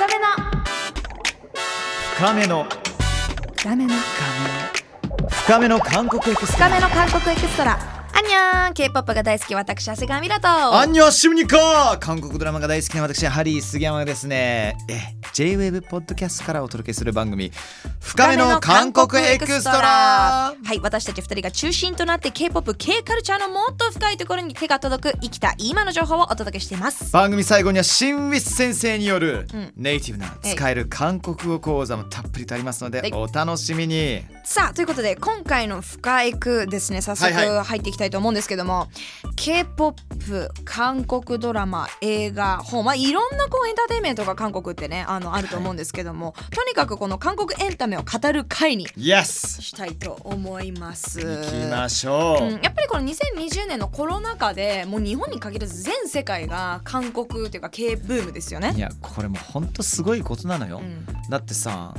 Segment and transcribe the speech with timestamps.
[0.00, 0.24] 深めの。
[2.16, 2.66] 深めの。
[3.58, 3.94] 深めの。
[5.28, 5.78] 深めの。
[5.78, 6.68] 韓国エクストラ。
[6.70, 14.76] 深めの韓国エクストラアンニャン K-POP が大好き私長谷川ミラとアンニョンシムニカ韓国ドラマが大好きな私ハリー杉山がですね。
[14.90, 17.50] え J-WAVE ポッドキャストからお届けする番組
[17.98, 20.54] 深めの韓国エクストラ。
[20.62, 27.10] はい私たち二人が中心となって K-POP K カルチャーのもっと深いところに手が届く生きた今の情報をお届けしています。
[27.12, 29.72] 番組最後にはシンウィス先生によるうん。
[29.76, 33.10] ネイティブな使える韓国語講座もたっぷりとありますのはい。
[33.10, 34.26] でお楽しみに。
[34.44, 37.00] さあということで今回の深い句ですね。
[37.00, 38.88] 早速入っていきたいと思うんですけども、
[39.36, 51.20] K-POP 韓国ドラマ映画本まあいろんなこうエンターテインメントが韓国ってねあのあると思うんですけども、とにかくこの韓国エンタメを語る回にしたいと思います。
[51.20, 58.74] 行きましょう、うん、やっぱりこの2020年のコロナ禍でもう日本に限らず全世界が韓国っていうか K ブームですよね。
[58.76, 58.78] い。
[58.78, 61.06] やこれも本当すごいことなのよ、うん。
[61.28, 61.94] だってさ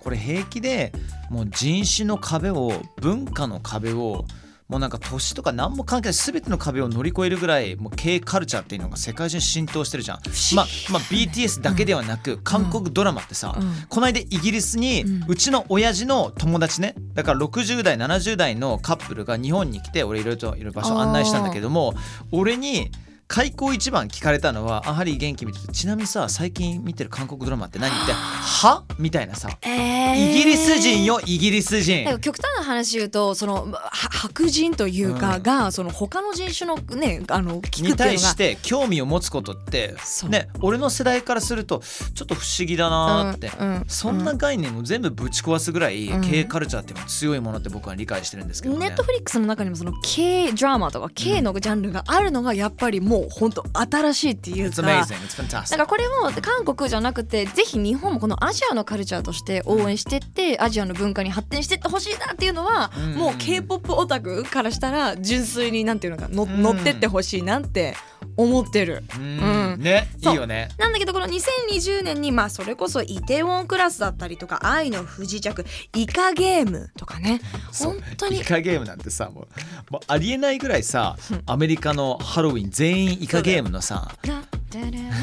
[0.00, 0.92] これ平気で
[1.30, 4.24] もう人種の壁を文化の壁を
[4.72, 10.20] もうなんか年とか何も関係ない全ての壁を乗り越えるぐらいもう K カルチャーっていうのが世界中に浸透してるじゃん。
[10.56, 13.70] まあ、まあ、BTS だけではなく、韓国ドラマってさ、うん。
[13.90, 21.94] この間イギリスに、ううんちの親父の友達ねだから60代70代のカップルが日本に来て俺いろいろといろいろ場所案内したんだけども
[22.30, 22.90] 俺に
[23.32, 29.48] 開口一番聞かれたのは「あハリー元気見ててちなみにさ最近見てる韓国ドラマって何?」って「は?」みたいなさ。
[29.62, 30.02] えー。
[30.12, 32.04] イギリス人よイギリス人。
[32.20, 35.42] 極端な話言うとそのは白人というかうん。
[35.42, 39.96] が、その他の人種のねあの聞くに対しがて興味を持つことって
[40.28, 41.82] ね俺の世代からすると
[42.14, 46.20] ちょっと不思議だなーって、うんうんそんな概念を全部ぶち壊すぐらい、うん。
[46.20, 48.88] K カルチャーっていうのは強いものって僕は理解してるんですけどね。
[48.88, 54.88] ネットフリックスの中にもその K ドラマとか K のジャンルがあるのがやっぱりもう本当新しいっていう It's か。
[54.88, 67.94] amazing, it's だ fantastic からこれも韓国じゃなくてぜひ日本もこのアジアのカルチャーとして応援してってアジアの文化に発展してってほしいなっていうのは、うんもう K-POP オタクからしたら純粋になんていうのかのうん乗ってってほしいなって
[68.36, 69.04] 思ってる。
[69.16, 69.22] うん。
[69.22, 69.80] うん。
[69.80, 70.08] ね。
[70.20, 70.68] いいよね。
[70.78, 77.40] なんだけどこの2020年にまあそれこそイテウォンクラスだったりとか愛の不時着イカゲームとかね。
[77.72, 78.40] 本当に。
[78.40, 79.46] イカゲームなんてさもう
[79.90, 81.16] もうありえないぐらいさ
[81.46, 84.12] アメリカのハロウィン全員イカゲームのさ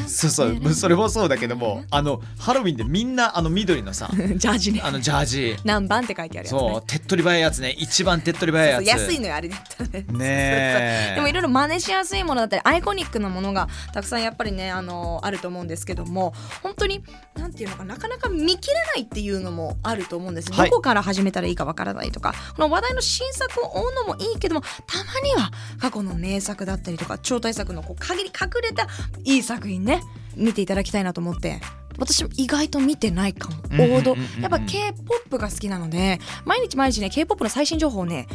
[0.06, 4.80] そうそう それもそうだけどもあのハロウィンでみんなあの緑のさ ジャージね。
[4.82, 5.56] あのジャージ。
[5.64, 6.58] 何番って書いてあるやつね。
[6.58, 7.70] そう手っ取り早いやつね。
[7.70, 9.00] 一番手っ取り早いやつ。
[9.00, 10.06] 安いのよあれだったらね。
[10.08, 11.12] ねえ。
[11.16, 17.02] でもいろいろ真似しやすいものだったりアイコニックなものがたくさんやっぱりねあのあると思うんですけども本当に
[17.36, 20.70] なんていうのかなかなか見切れないっていうのもあると思うんです、はい。
[20.70, 22.34] どこから始めたらいいかわからないとか。
[22.56, 24.68] この話題の新作を追うのもいいけどもた
[24.98, 25.50] まには
[25.80, 28.86] 過去の名作だったりとか超大作のこう限り隠れた
[29.24, 30.02] いい作品ね
[30.36, 31.60] 見ていただきたいなと思って。
[31.98, 33.56] 私も意外と見てないかも。
[33.96, 34.16] 王道。
[34.40, 38.26] やっぱ K-POP が好きなので毎日毎日ね K-POP の最新情報をね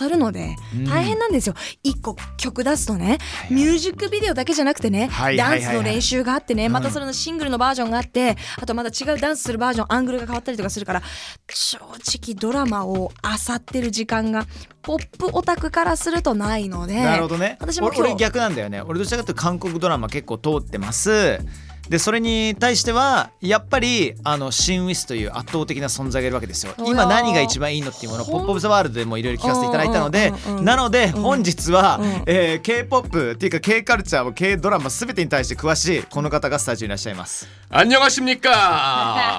[0.00, 0.84] 漁るのでうん。
[0.84, 1.54] 大変なんですよ。
[1.82, 3.18] 一個曲出すとね
[3.50, 5.62] ミュージックビデオだけじゃなくてねはいはいはいはい。
[5.62, 6.72] ダンスの練習があってねうん。
[6.72, 11.02] またそれのシングルのバージョンがあってあとまた違うダンスするバージョンアングルが変わったりとかするから
[11.48, 14.46] 正直ドラマを漁ってる時間が
[14.82, 17.56] ポップオタクからするとないのでなるほどね。
[17.60, 18.82] 俺私も俺逆なんだよね。
[18.82, 21.38] 俺どちらかというと韓国ドラマ結構通ってます
[21.88, 26.74] でそれに対してはやっぱりあのシン・ウィスという圧倒的な存在がいるわけですよ。
[26.78, 32.22] 今何が一番いいのっていうものを「ほんポップ・オブ・ザ・ワールド」でもいろいろ聞かせていただいたのでなので本日は、うん。
[32.26, 37.46] えー K-POP っていうか K カルチャーも K ドラマ全てに対して詳しいこの方がスタジオにいらっしゃいます。
[37.73, 38.51] 안녕하십니까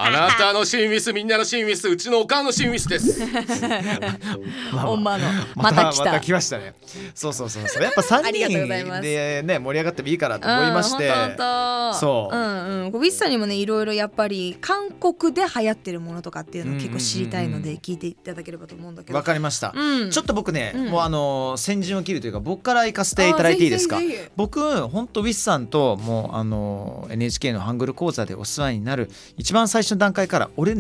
[0.07, 3.21] あなたのシンウィスみんなのシンウィスうちのおかんのシンウィスです
[4.71, 5.25] ほんまの
[5.57, 6.75] ままた来たたまた来ましたね。
[7.13, 7.83] そうそうそうそう。
[7.83, 11.09] やっぱ三ありがとうございます人でね盛り上がってもいいかなと思いまして。
[11.09, 19.73] うん、本当本当そううんうん、こうウィスさんにもねいろいろやっぱり韓国で流行ってるものとかっていうのを結構知りたいのうんうんうんで聞いていただければと思うんだけどわかりました。
[19.75, 30.76] うんちょっと僕ね、うんもうあの先陣を切るというか僕から行かせていただいていいですかあぜひぜひぜひ僕本当ウィスさんともうあの NHK のハングル講座 でお世話になる一番最初の段階から俺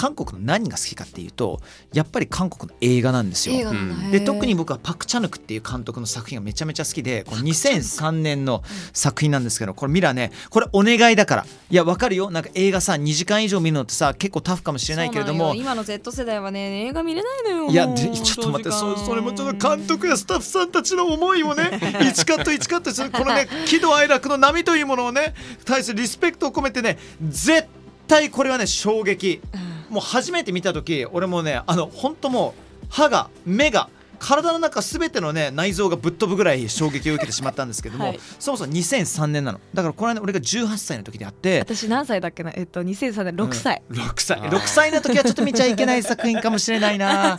[0.00, 1.60] 韓国の何が好きかっていうと
[1.92, 3.70] やっぱり韓国の映画なんですよ。
[4.10, 8.62] で特に僕はパク・チャヌクっていう監督の作品がめちゃめちゃ好きでこれ2003年の
[8.94, 11.46] 作品なんですけどこれミラねこれお願いだから。
[11.70, 12.30] いやわかるよ。
[12.30, 15.54] なんか映画さ2時間以上見るのってさ結構タフかもしれないけれども。
[15.54, 21.64] 今の Z 世代はね映画見れないのよいやちょっと待ってそそれもちょっと監督やスタッフさんたちの思いをね
[22.00, 23.10] 1カット1カットする。
[23.10, 25.34] このね喜怒哀楽の波というものをね
[25.66, 26.96] 対するリスペクトを込めてね
[27.28, 27.68] 絶
[28.08, 29.42] 対これはね衝撃
[29.90, 33.88] もう初めて見た時俺もねあの本当もう歯が目が
[34.18, 38.20] 体の中すべてのね内臓がぶっ飛ぶぐらい衝撃を受けてしまったんですけども、はい。
[38.38, 39.60] そもそも2003年なの。
[39.72, 42.52] だからこの間俺が18歳の時であって私何歳だっけな？
[42.54, 44.38] えっと2003年6歳、うん6歳。
[44.38, 44.48] あー。
[44.50, 47.38] 6歳の時はちょっと見ちゃいけない作品かもしれないな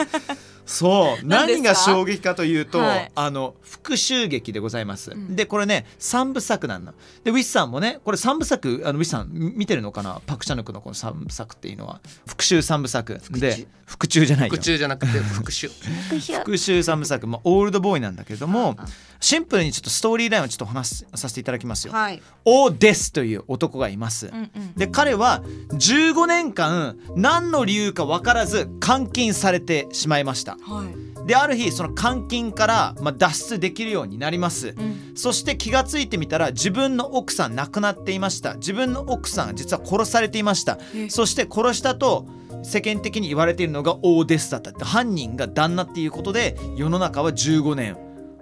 [0.72, 1.24] そう。
[1.28, 3.12] 何が衝撃かというと、はい。
[3.14, 5.36] あの復讐劇でございます、ん。
[5.36, 10.22] でこれね3部作なんだでウィスさんもねこれ3部作あのウィスさんみ見てるのかな？
[10.26, 12.00] パク・チャヌクのこの3部作っていうのは。
[12.26, 13.22] 復讐3部作。
[13.32, 14.56] で復讐じゃないよ。
[14.56, 15.72] 復讐じゃなくて復讐。
[16.40, 16.82] 復讐。
[16.82, 18.78] 3部作、まあ、オールドボーイなんだけれども
[19.22, 21.94] シンプルにちょっとストーリーラインをちょっとお話しさせていただきますよ。
[21.94, 24.28] はい、オーデスという男がいます。
[24.28, 30.58] うんうん、で彼は15年間何の理由か分からず監禁されてしまいました。
[30.60, 30.86] は
[31.24, 34.70] い、である日その監禁から、まあ、脱出できるようになります。
[34.70, 38.56] うん、そして気がついてみたら自分の奥さん亡くなっていました。
[38.56, 40.80] 自分の奥さん実は殺されていました。
[40.96, 41.12] え。
[41.12, 42.26] そして殺したと
[42.64, 47.98] 世間的に言われているのがオーデスだったって犯人が旦那っていうことで世の中は15年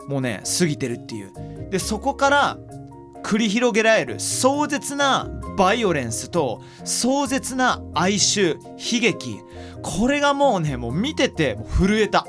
[0.09, 1.69] もうね過ぎてるっていう。
[1.69, 2.57] でそこから
[3.23, 9.39] 繰り広げられる壮絶なバイオレンスと壮絶な哀愁悲劇。
[9.83, 12.25] これがもうねもう見てて震えた。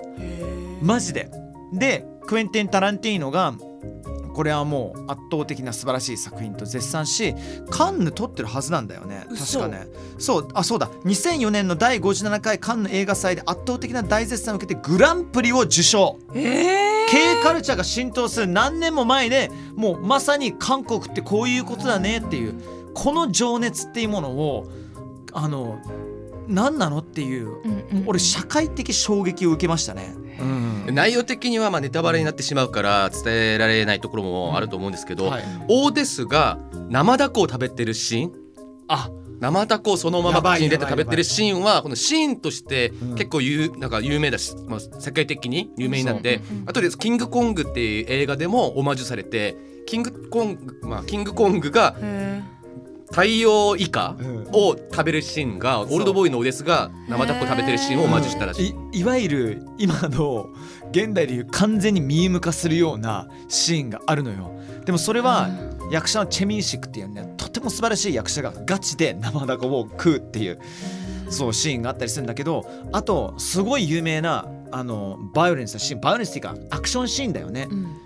[0.82, 1.31] マジで。
[1.73, 3.55] でクエンティン・タランティーノが
[4.35, 7.35] これはもう圧倒的な素晴らしい作品と絶賛し
[7.71, 9.23] カンヌ撮ってるはずなんだよね。
[9.29, 9.87] 確嘘かね。
[10.19, 10.88] そうあそうだ。
[11.05, 16.19] 2004年の第57回カンヌ映画祭で圧倒的な大絶賛を受けてグランプリを受賞。
[16.35, 22.55] え K カルチャーが浸透する何年も前でもうまさに韓国ってこういうことだねっていう
[22.94, 24.71] この情熱っていうものを
[25.33, 25.81] あの
[26.47, 30.15] 何なのっていううんうん、俺社会的衝撃を受けましたね。
[30.41, 35.45] うん内容的にはまあネタバレになってしまうから伝えられないところもあると思うんですけど、はい。
[35.69, 36.59] オーデスが
[36.89, 38.33] 生ダコを食べてるシーン。
[38.89, 39.11] あ。
[39.41, 43.15] 生ダコをそのまま口に入れて食べてるシーンはこのシーンとしてうん。
[43.15, 52.43] 結構有なんか有名だし、まあ、世界的に有名になってあとで「キングコング」っていう映画でもオマージュされてキングコング、まあ、キングコングがへ
[53.11, 54.49] 太陽以下うん。
[54.53, 58.63] を食べるシーンがオールドボーイのオーデスが生ダコを食べてるシーンをオマージュしたらし
[58.93, 58.99] い。
[58.99, 60.51] いいわゆる今の
[60.91, 64.53] 現代でいう完全にミーム化するようなシーンがあるのよ。
[64.85, 65.49] でもそれは
[65.91, 70.59] 役者のチェミンシクっていうねとても素晴らしい役者がガチで生ダコを食うっていう
[71.29, 77.69] そうシーンがあったりするんだけどあとすごい有名なあのバイオレンスなシーンバイオレンスっていうかアクションシーンだよね。
[77.71, 77.97] うん。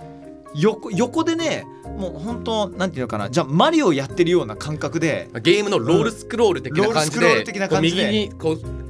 [0.54, 1.66] 横横でね
[1.98, 8.83] もう本当なんていうのかなじゃあマリオやってるような感覚でゲームのロールスクロール的な感じでロールスクロール的なこう感じで右にこう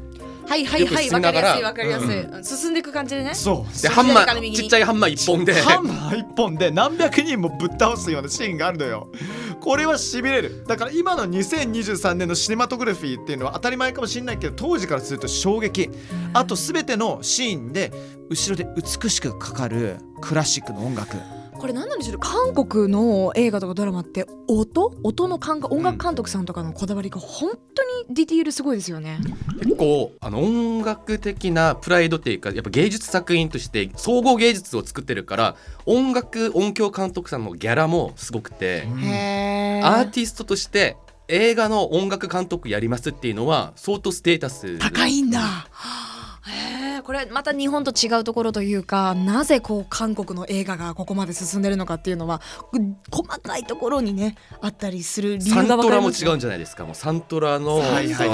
[0.47, 2.45] はいはいはいわかりやすいわかりやすい、うん。
[2.45, 3.35] 進んでいく感じでね。
[3.35, 3.83] そう。
[3.83, 5.55] でハンマーちっちゃいハンマー一本で。
[5.55, 9.09] ハンマー一本で何百人もぶっ倒すようなシーンがあるのよ。
[9.61, 10.65] これはしびれる。
[10.67, 15.91] だから今の2023年のシネマトグラフィーっていうのは当たり前かもしれないけど当時からすると衝撃。
[16.33, 17.93] あと全てのシーンで
[18.29, 21.17] 後ろで美しくかかるクラシックの音楽
[21.65, 24.93] これ何なんでしょう韓国の映画とかドラマって音？
[25.03, 25.75] 音の感覚？
[25.75, 29.19] 音楽監督さんとかのこだわりが本当にディティールすごいですよね。
[29.63, 35.57] 結構あの音楽的なプライドっていうかやっぱ芸術作品として総合芸術を作ってるから
[35.87, 45.67] 音楽音響監督さんのギャラもすごくて、へアーティストとして映画の音楽監督やりますっていうのは相当ステータス高いんだ。
[46.47, 52.41] へえこれまた日本と違うところというかなぜこう韓国の映画がここまで進んでるのかっていうのは
[52.73, 52.79] ぐ
[53.11, 56.85] 細かいところにねあったりする理由が分サントラも違うんじゃないですか。
[56.85, 57.83] もうサントラの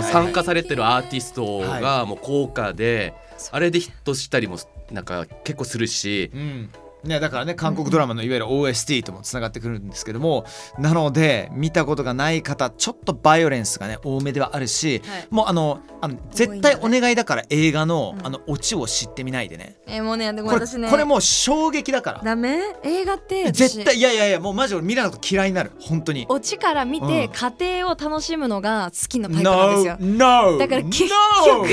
[0.03, 3.15] 参加されてるアーティストがもう高価で、
[3.51, 4.59] あれでヒットしたりも
[4.91, 6.71] なんか結構するしうん
[7.05, 10.45] ね、だからね韓国ドラマのいわゆる OST ともつながってくるんですけども
[10.79, 15.29] なので見たことがない方ちょっとバイオレンスがね多めではあるし、はい。
[15.31, 19.77] もうあのあの絶対お願いだから映画の,、あのオチを知ってみないでね。
[19.87, 22.21] えーもうねでもこれ私ねこれもう衝撃だから。
[22.23, 22.61] ダメ？
[22.83, 23.77] 映画って私。
[23.77, 25.73] 絶対いやいやいやもうマジ俺ミラのこと嫌いになる。
[25.81, 26.27] 本当に。
[26.29, 27.33] オチから見てうん。
[27.33, 29.97] 家庭を楽しむのが好きなタイプなんですよ。
[30.01, 30.59] No!
[30.59, 31.65] だから結 No!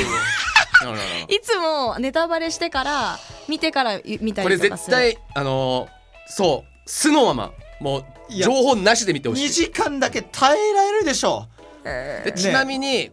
[1.28, 4.98] いつもネタバレしてから見てから見たこれりとかする。
[4.98, 5.98] 絶対あのー
[6.30, 11.48] そう素のままもう情報なしで見てほし2い時間だけ耐えられるでしょ
[11.84, 13.12] でちなみに、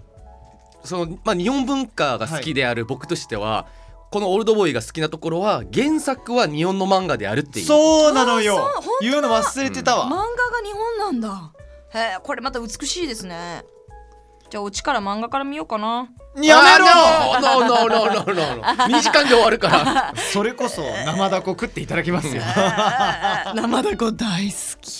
[0.83, 3.66] そのまあ、日本文化が好きである僕としては、
[4.11, 7.66] このオールドボーイが好きなところは原作は日本の漫画であるっていう。
[7.66, 8.68] そうなのよ。
[9.00, 10.26] 言うの忘れてたわ、漫画が
[10.64, 11.52] 日本なんだ。
[11.94, 13.64] へえこれまた美しいですね。
[14.54, 16.08] じゃあオチから漫画から見ようかな。
[16.37, 18.62] やめろあー no, no, no, no, no, no.
[18.62, 22.40] 2時間で終わるからそれこそ生ダコ食っていただきますよ
[23.54, 24.90] 生だこ大好き。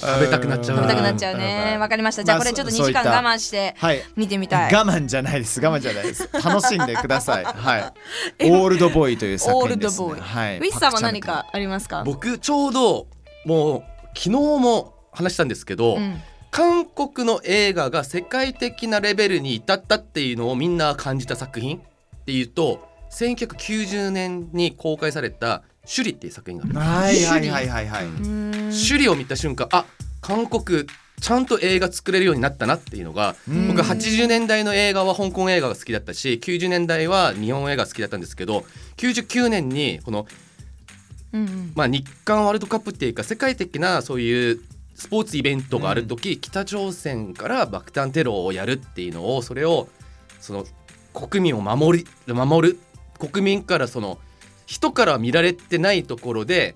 [0.00, 7.92] 食べたくなっちゃう食べたくなっゃちゃううんねうんわかりましたじゃあこれちょっと2時間我慢してはい見てみたい我慢じゃないです我慢じゃないです楽しんでくださいは
[8.40, 13.06] いオールドボーイという作オール品です、ね、ドボーイ、はいウィスさんは何かありますか僕ちょうど
[13.44, 13.82] もう
[14.16, 21.80] 昨日も話したんですけど、うん韓国の映画が世界的なレベルに至ったっていうのをみんな感じた作品っ
[22.26, 29.10] ていうと1990年に公開された「首里」っていう作品があるはいはいはいはいはい、首里。
[29.10, 29.84] を見た瞬間あ
[30.20, 30.86] 韓国
[31.20, 33.68] ちゃんと映画作れるようになったなっていうのがうん。
[33.68, 38.64] 僕80年代の映画は香港映画が好きだったし90年代は日本映画好きだったんですけど
[38.96, 40.26] 99年にこの、
[41.32, 41.72] うんうん。
[41.74, 44.60] まあ、日韓ワールドカップっていうか世界的なそういう
[45.00, 49.88] スポーツイベントがある時、北朝鮮から爆弾テロをやるっていうのをそれを
[50.40, 50.66] その
[51.14, 52.78] 国民を守り守る。
[53.18, 54.18] 国民からその
[54.66, 56.74] 人から見られてないところで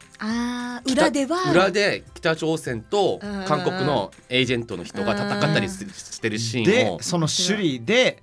[0.90, 3.44] 裏では裏で北朝鮮とうん。
[3.44, 6.96] 韓国のエージェントの人が戦ったりすしてるシーンを。
[6.96, 8.22] でその首里で、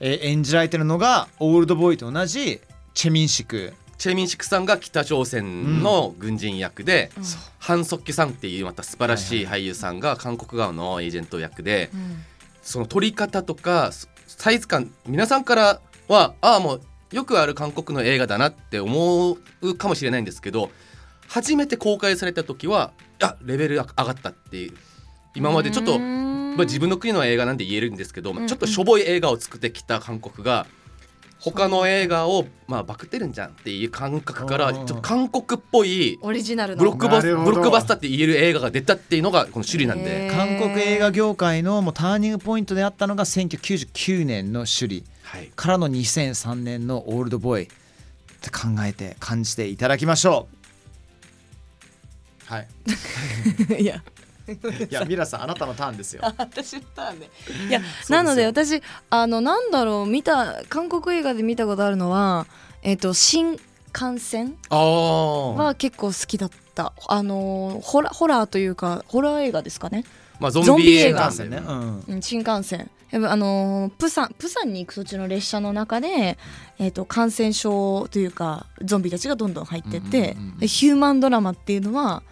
[0.00, 2.60] えー演じられてるのがオールドボーイと同じ
[2.94, 7.24] チェミンシクチェ・ミンシクさんが北朝鮮の軍人役で、うん。
[7.58, 12.22] ハン・ソッキュさんっていうまた素晴らしい俳優さんが韓国側のエージェント役でうん。
[12.62, 13.90] その撮り方とか
[14.26, 16.80] サイズ感皆さんからはああもう
[17.12, 20.70] よくある韓国の映画だなって思うかもしれないんですけど
[21.28, 24.76] 初めて公開された時はあレベル上がったっていう
[25.36, 26.00] 今までちょっと
[26.56, 30.66] まあ、自分の国の映画なんで言えるんですけど、ちょっとしょぼい映画を作ってきた韓国が
[31.38, 36.80] 他の映画をまあバクってるんじゃんっていう感覚からうんちょっと韓国っぽいオリジナルの。
[36.80, 47.68] ブロックバスブロックバスターって言える映画が出たっていうのがこの首里なんで、韓国映画業界のもうターニングポイントであったのが1999年の首里はい、からの2003年のオールドボーイっ
[48.40, 50.46] て考えて感じていただきましょ
[52.48, 52.52] う。
[52.52, 52.68] はい。
[53.82, 54.02] い や
[54.90, 56.22] いやミラさんあなたのターンですよ。
[56.38, 57.30] 私のターンで
[57.68, 62.46] いやなので私あのなんだろう見た韓国映画で見たことあるのは
[62.82, 63.58] えっ、と新
[63.98, 66.92] 幹線は結構好きだった。
[67.08, 70.04] あのホラホラーというかホラー映画ですかね。
[70.38, 72.90] まあ、ゾゾンビ映映画画新幹線ね、うん、うん新幹線。
[73.12, 76.36] あのープサンプサンに行く途中の列車の中で、
[76.78, 82.22] えー、と感染症というかゾンビたちがどんどん入ってって、うんうんうんヒューマンドラマっていうのは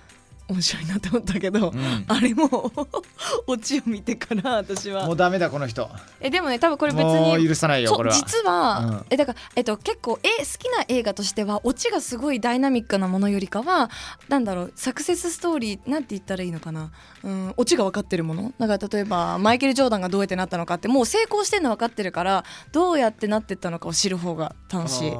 [0.46, 2.04] 面白いなと思ったけど、うん。
[2.06, 2.70] あれも
[3.46, 5.06] オチを見てから私は。
[5.06, 5.88] もうダメだこの人。
[6.20, 8.16] えでもね多分これ別に許さないよこれは。
[8.16, 9.06] 実は、うん。
[9.08, 13.90] えだから、えっと、結構え好きな映画としてはオチがすごいダイナミックなものよりかは
[14.28, 16.90] なんだろうサクセスストーリーなんて言ったらいいのかな、
[17.22, 18.52] うん、オチが分かってるもの。
[18.58, 25.12] だから例えばマイケル・ジョーダンがどうやってなったのかってもう成功してるの分かってるからどうやってなってったのかを知る方が楽しい。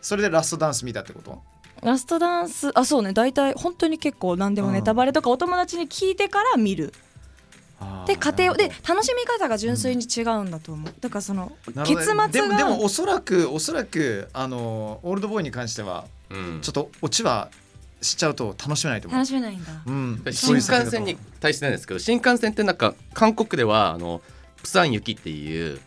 [0.00, 1.53] それでラストダンス見たってこと？
[1.84, 6.92] ラストダンスあそうね大体本当に結構何でもネタバレとかお友達に聞いてから見る。
[8.06, 11.52] で家庭をで楽しみ方が純粋に違うんだと思う、だからその
[11.84, 12.28] 結末が。
[12.28, 16.60] でもでもおそらくおそらくあのオールドボーイに関してはうん。
[16.62, 17.50] ちょっとオチは
[18.00, 19.18] しちゃうと楽しめないと思う。
[19.18, 19.72] 楽しめないんだ。
[19.86, 24.22] うん、新幹線に対してなんですけど新幹線ってなんか韓国ではあの
[24.62, 25.80] プサン行きっていう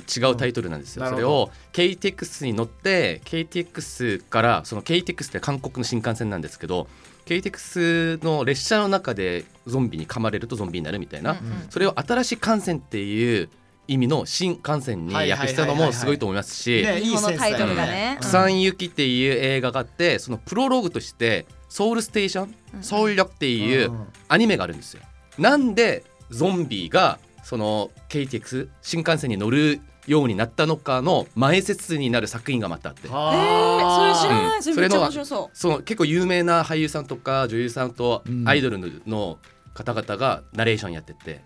[0.00, 6.88] 違うタイトルなんですよ、うんそれを KTX に乗って KTX からその KTX って韓国の新幹線なんですけど
[7.26, 11.66] KTX の列車の中でゾンビに噛まれるとゾンビになるみたいな、うんうん。
[11.68, 13.50] それを新しい幹線っていう
[13.86, 18.16] 意味の新幹線に訳したのもすごいと思いますし、ねいい日本のセンスだよタイトルがね。
[18.20, 25.02] プサン行きっていう映画があってそのプロローグとしてソウルステーション、うんソウル力っていううんアニメがあるんですよ。
[25.38, 33.06] なんでゾンビがその KTX 新幹線に乗るようになったのかの前説になる作品がまたあって。
[33.06, 34.62] えー、それ知らない、うん。
[34.62, 38.48] それめっちゃそれの面白そその結構有名な俳優さんとか女優さんとうん。
[38.48, 39.38] アイドルの
[39.74, 41.42] 方々がナレーションやってて、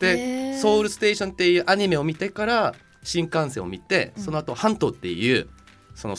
[0.00, 4.22] で「ソウルステーション」っていうアニメを見てから新幹線を見てうん。
[4.24, 5.48] その後ハントっていう
[5.94, 6.16] その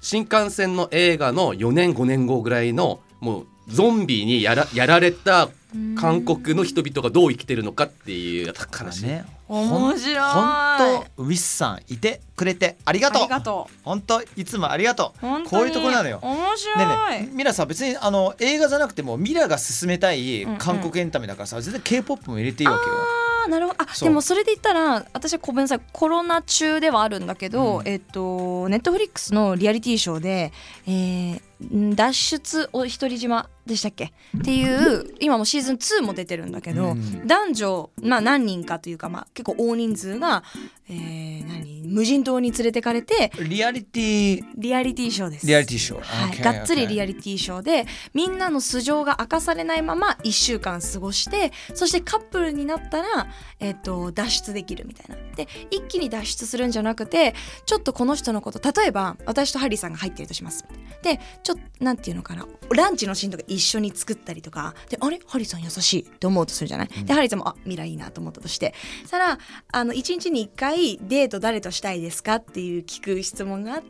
[0.00, 5.50] 新幹線の映画の4年5年後ぐらいのもうゾンビにやらやられたう
[5.96, 9.24] 韓国の人々がどう生きてるのかっていう話、ね。
[9.48, 10.16] 面白い。
[10.16, 13.22] 本当ウィスさんいてくれてありがとう。
[13.22, 15.26] ありがと本当いつもありがとう。
[15.26, 15.50] う本当に。
[15.50, 16.20] こういうとこなのよ。
[16.22, 16.78] 面白い、
[17.20, 20.58] ねミラさ別にあの映画じゃなくてもミラが進めたいうんうん。
[20.58, 22.96] 韓国エンタメだからさ全然 K-POP も入れていいわけよ。
[23.44, 23.82] あーなるほど。
[23.82, 27.88] あでもそれで言ったら私はごめんなさいコロナ中ではあるんだけど、うん。
[27.88, 30.52] えっとネットフリックスのリアリティショーで、
[30.86, 34.12] えーん脱出お一人島でしたっけ？
[34.38, 37.26] っていう今もシーズン2も出てるんだけど、うん。
[37.26, 40.42] 男女、まあ、何人かというか、まあ、結構大人数が、
[40.88, 41.78] えー何？
[41.88, 44.44] 無人島に連れてかれてリアリティ。
[44.56, 45.46] リアリティショーです。
[45.46, 46.38] リアリティショー、はい。
[46.38, 53.26] がっつりリアリティショーでみんなの素性が明かされないまま1週間過ごしてそしてカップルになったら、
[53.58, 55.16] えっと脱出できるみたいな。
[55.34, 57.34] で一気に脱出するんじゃなくて
[57.64, 60.64] ちょっとこの人のこと例えば私とハリーさんが入ってるとします。
[61.02, 62.46] でちょっとなんていうのかな。
[62.74, 64.74] ランチのシーンとか一緒に作ったりとか。
[64.90, 65.18] であれ？
[65.26, 68.74] ハリーさん優しいって思うとするじゃない、でハリーさんもあ未来いいなと思ったとして。
[69.02, 69.38] そしたら
[69.72, 73.88] あの1日に1回デート誰としたいですかっていう聞く質問があって。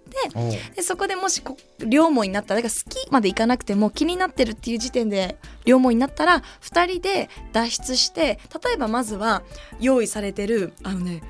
[0.76, 2.54] でそこでもしこ両思いになった。
[2.54, 9.42] らだから好きまでいかなくても気になってるっていう時点で両思いになったら2人で脱出して例えばまずは
[9.80, 11.22] 用意されてるあのね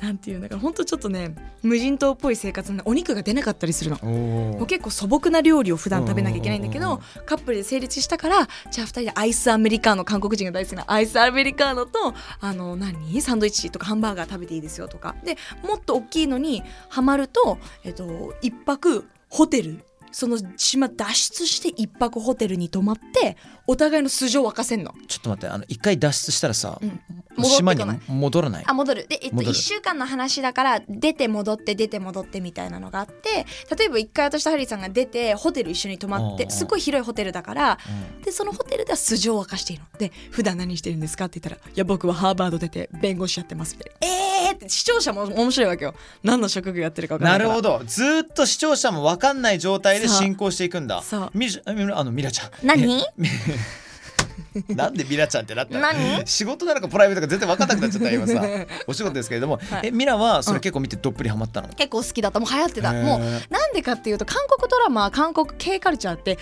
[0.00, 3.98] なんていうのかほんとちょっとね無人島っぽい生活のお肉が出なかったりするの。
[4.02, 13.20] おもう結構素朴な料理を普段食べなきゃいけないんだけどカップルで成立したからじゃあ2人でアイスアメリカーノ韓国人が大好きなアイスアメリカーノとあの何？
[13.20, 15.14] サンドイッチとかハンバーガー食べていいですよとか。
[15.24, 23.36] でもっと大きいのにハマると、えっと、一泊ホテルその島脱出して一泊ホテルに泊まって
[23.66, 24.92] お互いの素性を明かせんの。
[25.06, 27.00] ちょっと待ってあの一回脱出したらさ、うん。
[27.44, 28.64] 島に戻らない？
[28.66, 29.06] あ戻る。
[29.08, 29.52] で、えっと、戻る。
[29.52, 37.78] 1週間の話だから出て戻って出て戻ってみたいなのがあって例えば1回私とハリーさんが出てホテル一緒に泊まってすごい広いホテルだから
[38.16, 38.22] うん。
[38.22, 39.98] でそのホテルでは素性を明かしているの。
[39.98, 41.26] で普段何してるんですか？
[41.26, 45.94] って言ったら「いや僕はハーバード出て弁護士やってます」みたいな「えー!」って視聴者も面白いわけよ。
[46.22, 47.48] 何の職業やってるか分かんなから。
[47.48, 47.84] ないるほど。
[47.84, 51.02] ずーっと視聴者も分かんない状態で進行していくんだ。
[51.02, 51.30] そう。
[51.34, 52.50] みあのミラちゃん。
[52.62, 53.04] 何？
[54.74, 55.74] なんでミラちゃんってなった？
[55.74, 56.26] の何？
[56.26, 58.66] 仕事なのかプライベートか全然分かんなくなっちゃった今さ。
[58.86, 59.88] お仕事ですけれども、はい。
[59.88, 62.40] えミラはそれ結構見てどっぷりハマったの、結構好きだった。
[62.40, 62.92] もう流行ってた。
[62.92, 63.20] もう
[63.52, 66.38] なんでかっていうと韓国ドラマ韓国系カルチャーって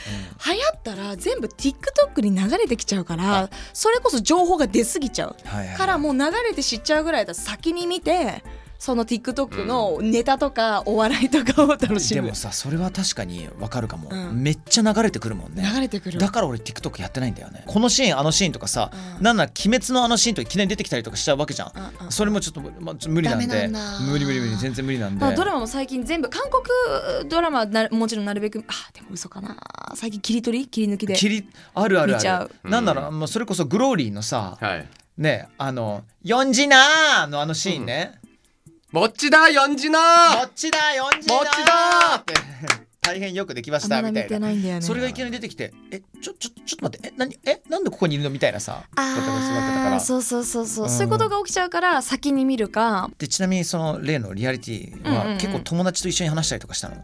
[0.47, 5.37] 流行ったら全部 TikTok に流れてきちゃうからそれこそ情報が出過ぎちゃう。
[5.45, 5.77] はいはい。
[5.77, 7.35] からもう流れて知っちゃうぐらいだ。
[7.35, 8.43] 先に見て
[8.79, 12.23] その TikTok のネタとかお笑いとかを楽しむ。
[12.23, 14.41] でもさそれは確かに分かるかも、うん。
[14.41, 15.69] めっちゃ流れてくるもんね。
[15.75, 16.21] 流れてくる。
[16.21, 17.65] だから俺 TikTok やってないんだよね。
[17.67, 19.23] このシーンあのシーンとかさ、うん。
[19.25, 22.13] なんなら鬼滅のあのシーンとかいきなり出てきたりとかしちゃうわけじゃん、うんうん。
[22.13, 23.69] それもちょっと、まあ、ちょっと無理なんで
[24.09, 29.57] 無理無理無理全然無理なんで、まあ、ドラマも最近全部韓国ドラマはなもちろんなるべくあでも嘘かな。
[29.97, 32.51] 最近切り取り切り抜きで切りあるあるある。
[32.65, 32.71] う。
[32.71, 34.87] なんなら、まあ、それこそグローリーのさ、はい。
[35.17, 38.21] ねあの「四時なー」のあのシーンね
[38.91, 42.35] ぼっちだ四時「こなっちだ四時なー」こっちだって
[43.03, 44.49] 大変よくできましたみたいな。
[44.49, 44.81] ね。
[44.83, 48.83] それがいきなり出てきて「えちょちょちょっと待ってえ何えなんでここにいるの?」みたいなさ。
[48.97, 50.91] あそうそうそうそう、うん。
[50.91, 53.11] そういうことが起きちゃうから先に見るか。
[53.19, 55.33] でちなみにその例のリアリティうんうんうん。
[55.33, 56.97] は結構友達と一緒に話したりとかしたの？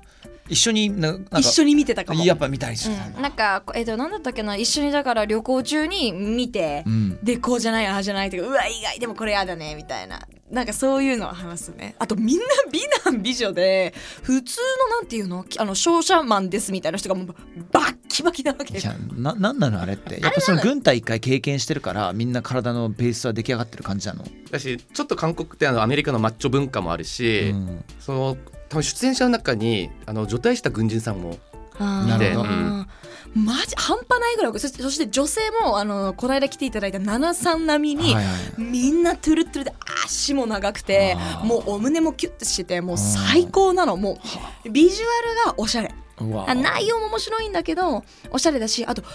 [0.49, 2.25] 一緒にななんか一緒に見てたかも。
[2.25, 4.57] やっぱ見たりしてたんうん、だなんかえっ、と何だったっけな？
[4.57, 7.19] 一緒にだから旅行中に見て、うん。
[7.23, 10.21] でこうじゃないああじゃないとかうわ意外でもこれやだねみたいな。
[10.51, 11.97] なんかそういうのを話すね。
[11.99, 15.45] あとみんな美男美女で普通のなんていうの？
[15.59, 17.27] あの商社マンですみたいな人がもう
[17.73, 18.81] バッキバキなわけよ。
[18.81, 19.81] いやななんなの？
[19.81, 20.21] あれって。
[20.21, 27.85] やっぱその軍隊一回経験してるからみんな体のベースは出来上がってる感じなの、だしちょっと韓国ってあのアメリカのマッチョ文化もあるし、うん。
[27.99, 28.37] その
[28.75, 31.39] 多分出演者の中にあの除隊した軍人さんも
[31.79, 32.49] なるほど。
[32.49, 32.87] うん。
[33.35, 39.73] マジ半端ないぐらいそしてそして女性もあのこの間来ていただいた奈々さん並みに、はいはいみんなトゥルットゥルで
[40.05, 43.97] 足も長くてもうお胸もキュッとしててもう最高なの。
[43.97, 44.19] も
[44.65, 45.05] うビジュ
[45.47, 45.93] アルがおしゃれ。
[46.55, 49.11] 内容も面白いんだけどおしゃれだしあと会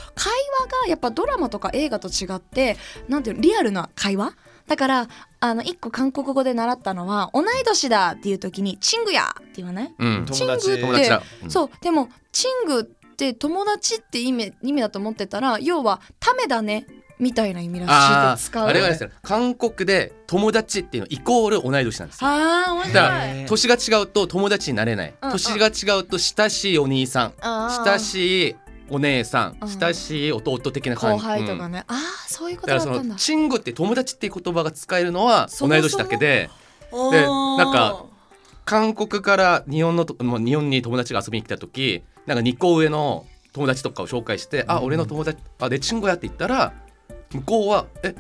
[0.60, 2.76] 話がやっぱドラマとか映画と違って
[3.08, 4.34] なんていうのリアルな会話
[4.70, 5.08] だから
[5.40, 9.94] あの一個韓国語で習ったのは同い年だっていう時にチングやって言わない？
[9.98, 10.26] うん。
[10.26, 11.52] 友達チング友達だ、うん。
[11.52, 11.70] そう。
[11.82, 12.84] でもチングっ
[13.16, 16.88] て友達って意味意味だと思ってたら要はためだね
[17.20, 18.66] みたいな意味らしいあで使う。
[18.66, 22.30] ああれがですね韓国で友達っていうのイコール同い年なんですよ。
[22.30, 22.94] あー面白い。
[22.94, 25.14] だからへー年が違うと友達になれない。
[25.22, 27.34] 年が違うと親しいお兄さん。
[27.42, 28.56] 親しい
[28.90, 29.70] お姉さんうん。
[29.70, 31.24] 親しい弟的な感じ。
[31.24, 31.72] 後輩とかうん。
[31.72, 33.04] ね、ああそういうこだとだったんだ。
[33.04, 36.50] からそのチングって友達っていう言葉が使えるのは同い年だけで。
[36.92, 38.06] でなんか
[38.66, 46.74] 韓国から日本のと日本に友達が遊びに来た時なんか2個上の友達とかを紹介して「あ俺の友達あでチンゴや」って言ったら
[47.32, 48.16] 向こうは「え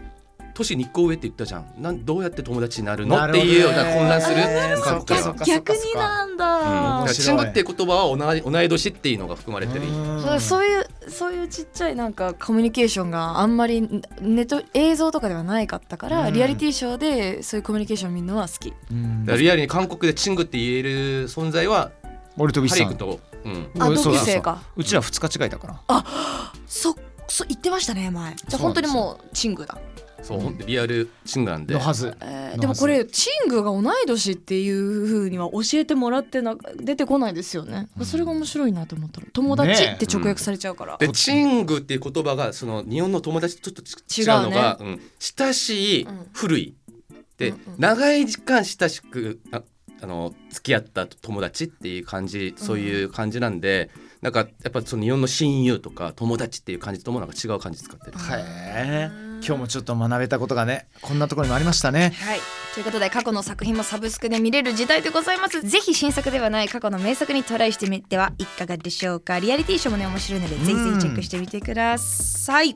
[0.59, 1.65] 年2個上って言ったじゃん。
[1.77, 4.35] なんどうやって友達になるの?」っていうような混乱する。
[4.83, 7.05] 韓国ではそっか逆になんだ、うん。
[7.05, 9.85] だチンゴって言葉は同い同い年っていうのが含まれてる。
[10.21, 13.81] そうそういうそういうちっちゃいなんかコミュニケーションがあんまり
[14.21, 16.33] ネット映像とかではないかったから、うん。
[16.33, 18.73] リアリティショーでそういうコミュニケーション見るのは好き。
[19.37, 21.91] リアルに韓国でチングって言える存在は
[22.37, 22.77] 俺とビさん。
[22.79, 24.19] ハリー君と、うん、あ同うんそうだ。
[24.19, 24.61] 級生か。
[24.75, 26.03] うちら2日違いだから。
[26.67, 26.95] そ
[27.27, 28.35] そ言ってましたね前。
[28.35, 29.77] じゃあ本当にもうチングだ
[30.21, 30.39] そう。
[30.39, 31.73] 本当リアルチングなんで。
[31.73, 32.15] のはず。
[32.21, 39.27] えーでもこれチングが同い年っていう風には教えてもらってな出てこないですよね、それが面白いなと思ったの。
[39.31, 45.01] 友達って直訳されちゃうから、でチングっていう言葉がその日本の友達とちょっと違うのがうん。
[45.19, 46.27] 親しい、うん。
[46.33, 46.75] 古い。
[47.37, 47.61] で、うんうん。
[47.77, 49.61] 長い時間親しくあ
[50.01, 58.17] あの付き合った友達っていう感じそういう感じなんで、なんかやっぱその日本の親友とか友達っていう感じともなんか違う感じ使ってる。
[58.17, 62.13] へえ今日もちょっと学べたことがねこんなところにもありましたね。
[62.21, 62.39] はい。
[62.73, 65.61] ということで過去の作品もサブスクで見れる時代でございます。
[65.61, 69.39] ぜひ新作ではない過去の名作にトライしてみてはいかがでしょうか。
[69.39, 72.75] リアリティショーもね面白いのでぜひぜひチェックしてみてください。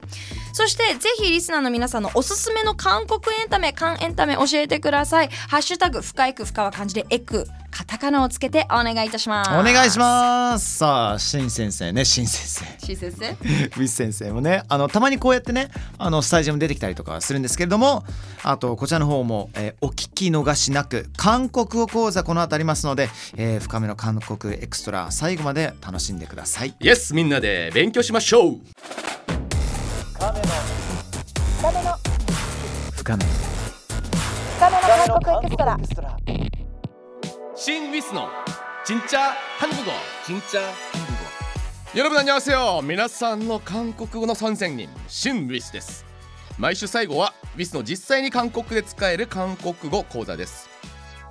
[0.53, 5.29] そしてぜひリスナーの皆さんのおすすめの韓国エンタメ韓エンタメ教えてください。
[5.29, 9.49] ハッシュタグ深いく深は漢字でエクカタカナをつけてお願いいたします。
[9.49, 10.75] お願いします。
[10.77, 12.65] さあしん先生ねしん先生。
[12.77, 13.31] すし先生？
[13.31, 18.03] ウィス先生もねあのたまにこうやってねあのスタジオに出てきたりとかするんですけれども
[18.43, 26.75] あとこちらの方も、えーお聞き逃しなく韓国語講座この後ありますので、えー深めの韓国エクストラ最後まで楽しんでください。
[26.79, 28.59] イエスみんなで勉強しましょう。
[32.95, 33.25] 深め
[34.59, 36.62] 新ウィス
[37.62, 38.28] の
[38.84, 39.92] 진짜한국어
[40.26, 40.60] 진짜
[41.94, 42.82] 여러분 안녕하세요.
[42.82, 46.04] 皆さんの韓国語の선생님新ウィスです。
[46.58, 50.68] 毎週最後はウィスの実際に韓国で使える韓国語講座です。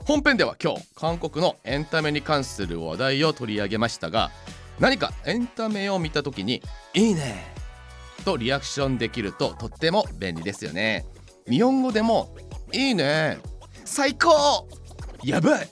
[0.05, 4.31] 本編では今日韓国のエンタメに関する話題を取り上げましたが
[4.79, 6.61] 何かエンタメを見た時に「
[6.95, 7.53] いいね」
[8.23, 11.05] とリアクションできるととっても便利ですよね。
[11.49, 12.35] 日本語でも「
[12.71, 13.39] いいね」「
[13.83, 14.67] 最高」「
[15.23, 15.69] やばい」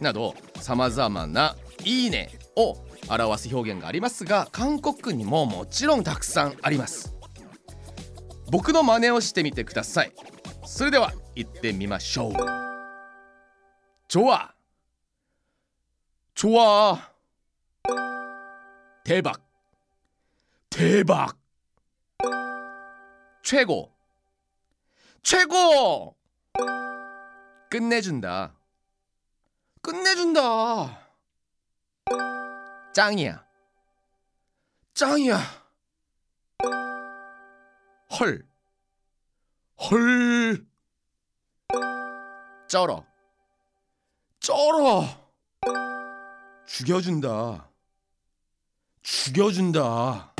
[0.00, 2.76] などさまざまな「いいね」を
[3.08, 7.14] 表す表現がありますが韓国にももちろんたくさんあります
[8.50, 10.12] 僕の真似をしてみてください
[10.64, 12.68] それでは行ってみましょう
[14.08, 14.48] 좋아좋아
[19.04, 19.42] 대박
[20.70, 21.36] 대박
[23.42, 23.92] 최고
[25.22, 26.16] 최고
[27.70, 28.54] 끝내준다
[29.82, 31.08] 끝내준다
[32.92, 33.44] 짱이야
[34.94, 35.38] 짱이야
[38.18, 38.46] 헐
[39.80, 40.66] 헐
[42.68, 43.04] 쩔어
[44.40, 45.04] 쩔어
[46.66, 47.70] 죽여준다
[49.02, 50.34] 죽여준다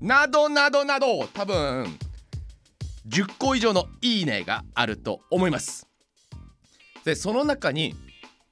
[0.00, 1.98] 나도 나도 나도 多分
[3.08, 5.86] 10個以上のいいねがあると思います
[7.04, 7.94] でその中に「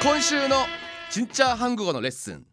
[0.00, 0.64] 今週の
[1.10, 2.47] ちンちャーハング語のレッスン。